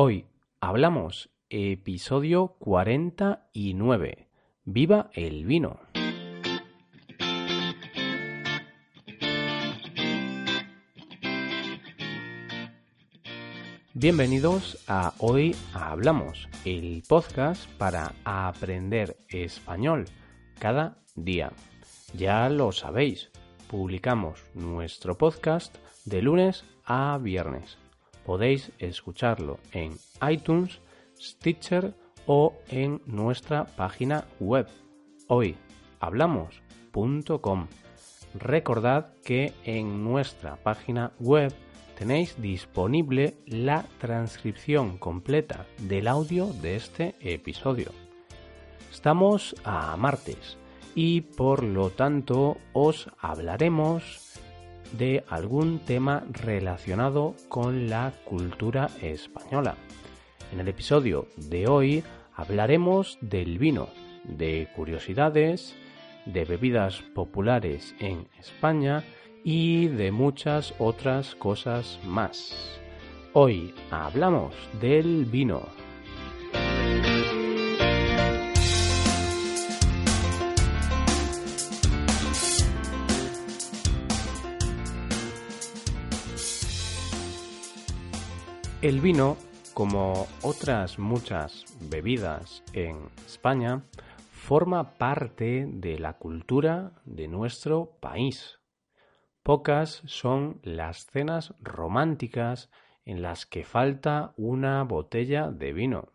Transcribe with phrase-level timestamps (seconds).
[0.00, 0.26] Hoy
[0.60, 4.28] hablamos episodio 49.
[4.62, 5.80] ¡Viva el vino!
[13.92, 20.04] Bienvenidos a Hoy Hablamos, el podcast para aprender español
[20.60, 21.50] cada día.
[22.14, 23.32] Ya lo sabéis,
[23.66, 27.78] publicamos nuestro podcast de lunes a viernes.
[28.28, 29.96] Podéis escucharlo en
[30.30, 30.80] iTunes,
[31.18, 31.94] Stitcher
[32.26, 34.68] o en nuestra página web
[35.28, 37.68] hoyhablamos.com.
[38.34, 41.54] Recordad que en nuestra página web
[41.96, 47.92] tenéis disponible la transcripción completa del audio de este episodio.
[48.92, 50.58] Estamos a martes
[50.94, 54.27] y por lo tanto os hablaremos
[54.92, 59.76] de algún tema relacionado con la cultura española.
[60.52, 63.88] En el episodio de hoy hablaremos del vino,
[64.24, 65.74] de curiosidades,
[66.24, 69.04] de bebidas populares en España
[69.44, 72.80] y de muchas otras cosas más.
[73.32, 75.87] Hoy hablamos del vino.
[88.80, 89.36] El vino,
[89.74, 93.82] como otras muchas bebidas en España,
[94.30, 98.60] forma parte de la cultura de nuestro país.
[99.42, 102.70] Pocas son las cenas románticas
[103.04, 106.12] en las que falta una botella de vino.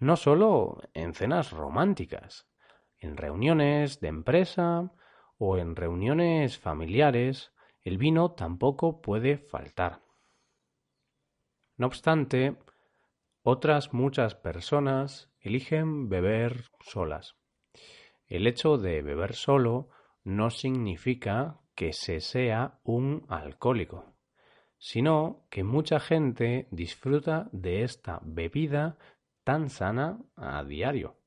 [0.00, 2.48] No solo en cenas románticas,
[2.98, 4.90] en reuniones de empresa
[5.38, 7.52] o en reuniones familiares,
[7.84, 10.05] el vino tampoco puede faltar.
[11.76, 12.56] No obstante,
[13.42, 17.36] otras muchas personas eligen beber solas.
[18.26, 19.90] El hecho de beber solo
[20.24, 24.16] no significa que se sea un alcohólico,
[24.78, 28.98] sino que mucha gente disfruta de esta bebida
[29.44, 31.20] tan sana a diario.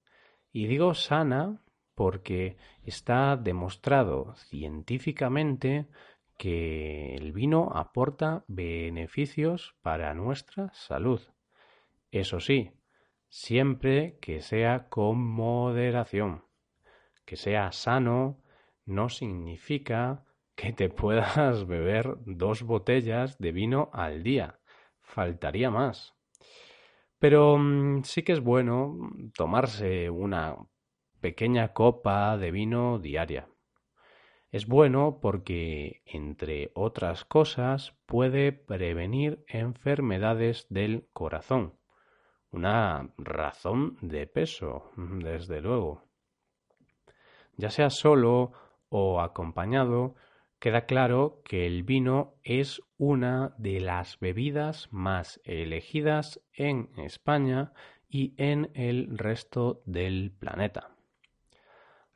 [0.51, 1.63] Y digo sana
[1.95, 5.87] porque está demostrado científicamente
[6.39, 11.19] que el vino aporta beneficios para nuestra salud.
[12.11, 12.71] Eso sí,
[13.27, 16.45] siempre que sea con moderación.
[17.25, 18.41] Que sea sano
[18.85, 20.23] no significa
[20.55, 24.61] que te puedas beber dos botellas de vino al día.
[25.01, 26.15] Faltaría más.
[27.19, 28.97] Pero mm, sí que es bueno
[29.35, 30.55] tomarse una
[31.19, 33.49] pequeña copa de vino diaria.
[34.51, 41.75] Es bueno porque, entre otras cosas, puede prevenir enfermedades del corazón.
[42.51, 46.03] Una razón de peso, desde luego.
[47.57, 48.53] Ya sea solo
[48.89, 50.15] o acompañado,
[50.57, 57.71] queda claro que el vino es una de las bebidas más elegidas en España
[58.07, 60.98] y en el resto del planeta.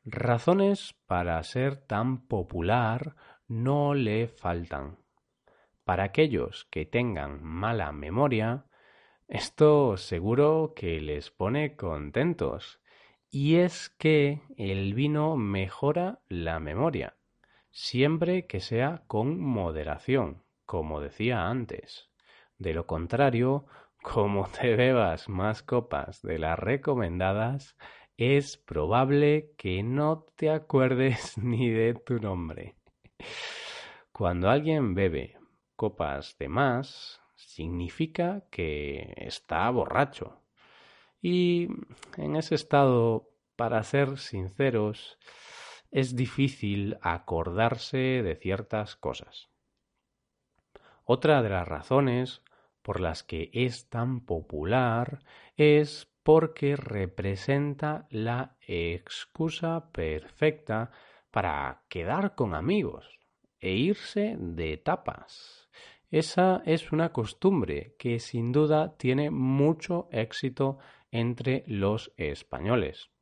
[0.05, 3.15] Razones para ser tan popular
[3.47, 4.97] no le faltan.
[5.83, 8.65] Para aquellos que tengan mala memoria,
[9.27, 12.79] esto seguro que les pone contentos.
[13.29, 17.15] Y es que el vino mejora la memoria
[17.73, 22.11] siempre que sea con moderación, como decía antes.
[22.59, 23.65] De lo contrario,
[24.01, 27.75] como te bebas más copas de las recomendadas,
[28.17, 32.75] es probable que no te acuerdes ni de tu nombre.
[34.11, 35.37] Cuando alguien bebe
[35.75, 40.41] copas de más, significa que está borracho.
[41.21, 41.67] Y
[42.17, 45.17] en ese estado, para ser sinceros,
[45.91, 49.49] es difícil acordarse de ciertas cosas.
[51.05, 52.41] Otra de las razones
[52.81, 55.19] por las que es tan popular
[55.55, 60.91] es porque representa la excusa perfecta
[61.31, 63.19] para quedar con amigos
[63.59, 65.69] e irse de tapas.
[66.09, 70.79] Esa es una costumbre que sin duda tiene mucho éxito
[71.11, 73.13] entre los españoles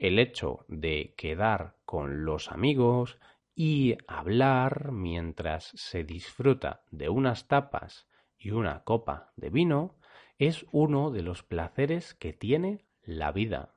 [0.00, 3.18] el hecho de quedar con los amigos
[3.54, 9.98] y hablar mientras se disfruta de unas tapas y una copa de vino
[10.40, 13.74] es uno de los placeres que tiene la vida.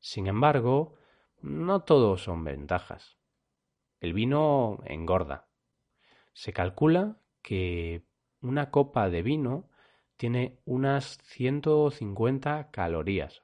[0.00, 0.96] Sin embargo,
[1.40, 3.16] no todos son ventajas.
[3.98, 5.48] El vino engorda.
[6.34, 8.04] Se calcula que
[8.42, 9.70] una copa de vino
[10.18, 13.42] tiene unas 150 calorías.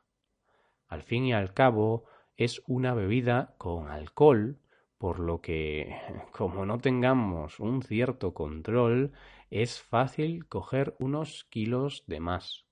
[0.86, 2.04] Al fin y al cabo,
[2.36, 4.58] es una bebida con alcohol,
[4.98, 5.96] por lo que,
[6.32, 9.12] como no tengamos un cierto control,
[9.50, 12.66] es fácil coger unos kilos de más.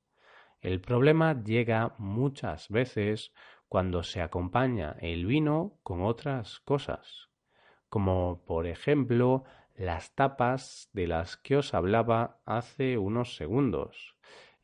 [0.60, 3.32] El problema llega muchas veces
[3.68, 7.30] cuando se acompaña el vino con otras cosas,
[7.88, 9.44] como por ejemplo
[9.74, 14.16] las tapas de las que os hablaba hace unos segundos.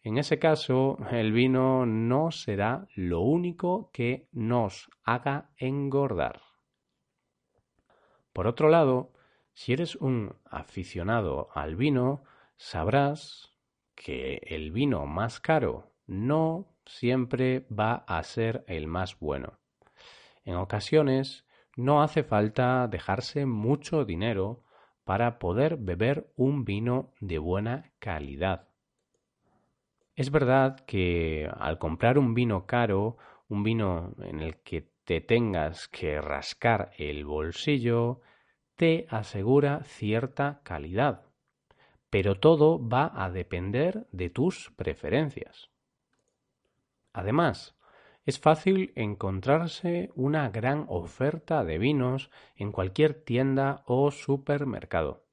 [0.03, 6.52] En ese caso, el vino no será lo único que nos haga engordar.
[8.33, 9.13] Por otro lado,
[9.55, 12.25] si eres un aficionado al vino,
[12.57, 13.53] sabrás
[13.95, 19.59] que el vino más caro no siempre va a ser el más bueno.
[20.45, 21.47] En ocasiones
[21.77, 24.63] no hace falta dejarse mucho dinero
[25.05, 28.69] para poder beber un vino de buena calidad.
[30.15, 33.17] Es verdad que al comprar un vino caro,
[33.49, 38.23] un vino en el que te tengas que rascar el bolsillo,
[38.77, 41.27] te asegura cierta calidad.
[42.09, 45.69] Pero todo va a depender de tus preferencias.
[47.13, 47.77] Además,
[48.25, 55.27] es fácil encontrarse una gran oferta de vinos en cualquier tienda o supermercado.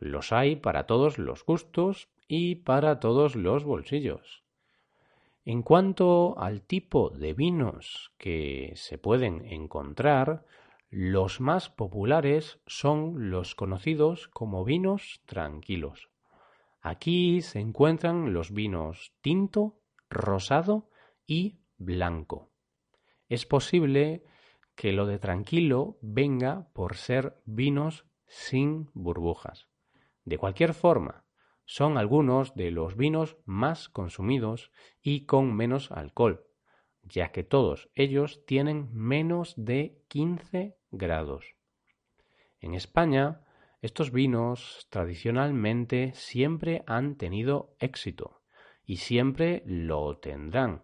[0.00, 4.41] Los hay para todos los gustos y para todos los bolsillos.
[5.44, 10.44] En cuanto al tipo de vinos que se pueden encontrar,
[10.88, 16.10] los más populares son los conocidos como vinos tranquilos.
[16.80, 20.90] Aquí se encuentran los vinos tinto, rosado
[21.26, 22.52] y blanco.
[23.28, 24.24] Es posible
[24.76, 29.68] que lo de tranquilo venga por ser vinos sin burbujas.
[30.24, 31.21] De cualquier forma,
[31.72, 34.70] son algunos de los vinos más consumidos
[35.00, 36.44] y con menos alcohol,
[37.02, 41.56] ya que todos ellos tienen menos de 15 grados.
[42.60, 43.40] En España,
[43.80, 48.42] estos vinos tradicionalmente siempre han tenido éxito
[48.84, 50.82] y siempre lo tendrán,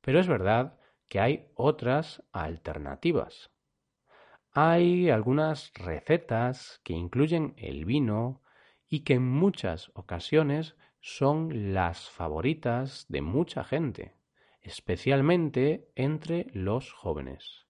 [0.00, 0.78] pero es verdad
[1.08, 3.50] que hay otras alternativas.
[4.52, 8.43] Hay algunas recetas que incluyen el vino
[8.94, 14.14] y que en muchas ocasiones son las favoritas de mucha gente,
[14.60, 17.66] especialmente entre los jóvenes.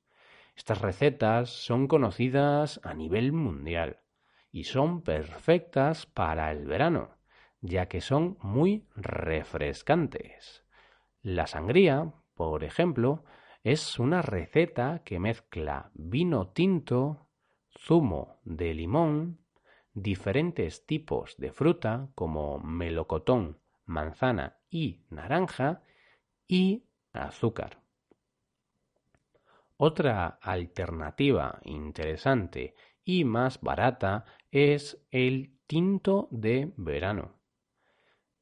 [0.55, 4.00] Estas recetas son conocidas a nivel mundial
[4.53, 7.17] y son perfectas para el verano,
[7.62, 10.67] ya que son muy refrescantes.
[11.23, 13.25] La sangría, por ejemplo,
[13.62, 17.31] es una receta que mezcla vino tinto,
[17.71, 19.44] zumo de limón,
[19.94, 25.82] diferentes tipos de fruta como melocotón, manzana y naranja
[26.46, 27.81] y azúcar.
[29.76, 32.75] Otra alternativa interesante
[33.05, 37.38] y más barata es el tinto de verano.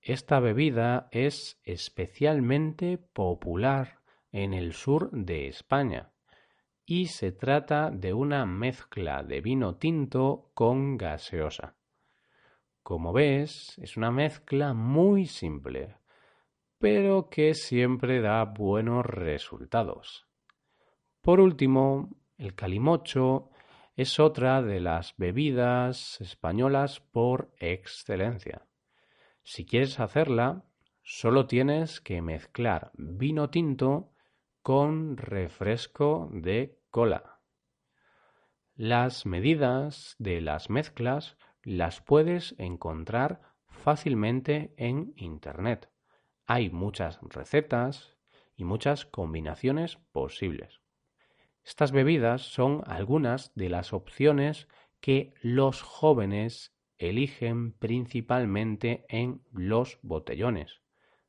[0.00, 4.00] Esta bebida es especialmente popular
[4.32, 6.12] en el sur de España
[6.84, 11.76] y se trata de una mezcla de vino tinto con gaseosa.
[12.82, 15.96] Como ves, es una mezcla muy simple,
[16.79, 20.27] pero que siempre da buenos resultados.
[21.20, 23.51] Por último, el calimocho
[23.94, 28.67] es otra de las bebidas españolas por excelencia.
[29.44, 30.65] Si quieres hacerla,
[31.03, 34.11] solo tienes que mezclar vino tinto
[34.62, 37.40] con refresco de cola.
[38.74, 45.90] Las medidas de las mezclas las puedes encontrar fácilmente en Internet.
[46.46, 48.16] Hay muchas recetas
[48.56, 50.81] y muchas combinaciones posibles.
[51.64, 54.69] Estas bebidas son algunas de las opciones
[55.00, 60.82] que los jóvenes eligen principalmente en los botellones.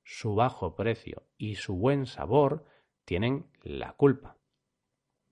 [0.03, 2.65] Su bajo precio y su buen sabor
[3.05, 4.38] tienen la culpa.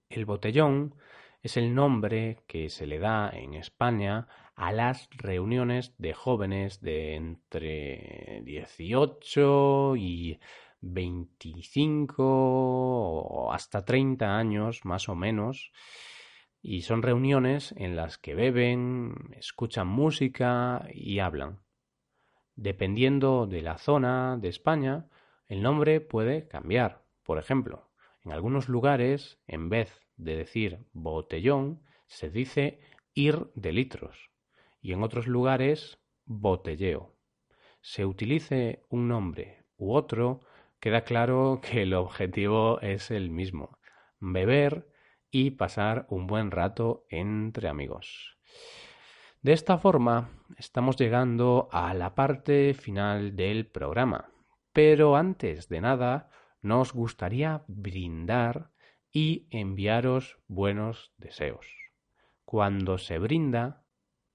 [0.09, 0.95] El botellón
[1.41, 7.15] es el nombre que se le da en España a las reuniones de jóvenes de
[7.15, 10.39] entre 18 y
[10.81, 15.71] 25 o hasta 30 años más o menos
[16.61, 21.59] y son reuniones en las que beben, escuchan música y hablan.
[22.55, 25.07] Dependiendo de la zona de España,
[25.47, 27.03] el nombre puede cambiar.
[27.31, 27.89] Por ejemplo,
[28.25, 32.81] en algunos lugares, en vez de decir botellón, se dice
[33.13, 34.31] ir de litros
[34.81, 37.15] y en otros lugares botelleo.
[37.79, 40.41] se utilice un nombre u otro,
[40.81, 43.79] queda claro que el objetivo es el mismo,
[44.19, 44.91] beber
[45.29, 48.37] y pasar un buen rato entre amigos.
[49.41, 54.33] De esta forma, estamos llegando a la parte final del programa,
[54.73, 56.27] pero antes de nada,
[56.61, 58.71] nos gustaría brindar
[59.11, 61.67] y enviaros buenos deseos.
[62.45, 63.83] Cuando se brinda,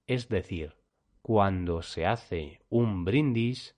[0.05, 0.75] es decir,
[1.21, 3.75] cuando se hace un brindis,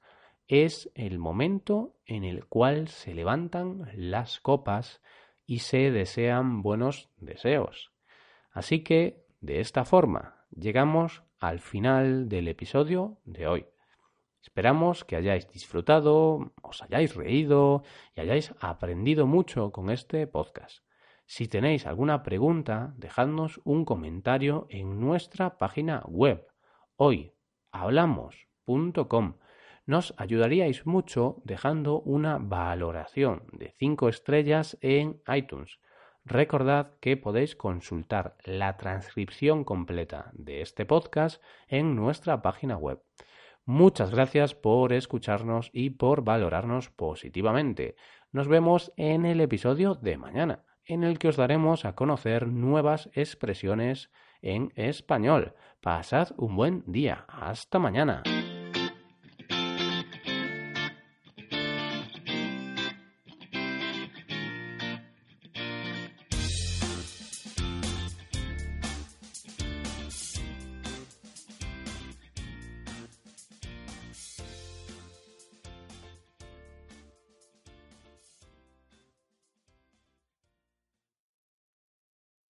[0.48, 5.02] es el momento en el cual se levantan las copas
[5.46, 7.92] y se desean buenos deseos.
[8.52, 13.66] Así que, de esta forma, llegamos al final del episodio de hoy.
[14.42, 17.84] Esperamos que hayáis disfrutado, os hayáis reído
[18.16, 20.84] y hayáis aprendido mucho con este podcast.
[21.26, 26.46] Si tenéis alguna pregunta, dejadnos un comentario en nuestra página web
[26.96, 29.38] hoyhablamos.com.
[29.86, 35.80] Nos ayudaríais mucho dejando una valoración de 5 estrellas en iTunes.
[36.26, 43.02] Recordad que podéis consultar la transcripción completa de este podcast en nuestra página web.
[43.70, 47.96] Muchas gracias por escucharnos y por valorarnos positivamente.
[48.32, 53.12] Nos vemos en el episodio de mañana, en el que os daremos a conocer nuevas
[53.14, 54.10] expresiones
[54.42, 55.54] en español.
[55.82, 57.26] Pasad un buen día.
[57.28, 58.24] Hasta mañana.